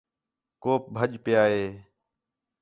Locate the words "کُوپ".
0.61-0.83